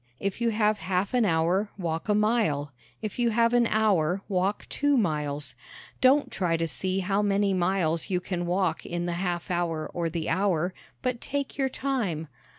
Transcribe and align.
If 0.19 0.41
you 0.41 0.49
have 0.49 0.79
half 0.79 1.13
an 1.13 1.25
hour 1.25 1.69
walk 1.77 2.09
a 2.09 2.15
mile. 2.15 2.71
If 3.03 3.19
you 3.19 3.29
have 3.29 3.53
an 3.53 3.67
hour 3.67 4.23
walk 4.27 4.65
two 4.67 4.97
miles. 4.97 5.53
Don't 6.01 6.31
try 6.31 6.57
to 6.57 6.67
see 6.67 7.01
how 7.01 7.21
many 7.21 7.53
miles 7.53 8.09
you 8.09 8.19
can 8.19 8.47
walk 8.47 8.83
in 8.83 9.05
the 9.05 9.13
half 9.21 9.51
hour 9.51 9.87
or 9.93 10.09
the 10.09 10.27
hour, 10.27 10.73
but 11.03 11.21
take 11.21 11.55
your 11.59 11.69
time. 11.69 12.27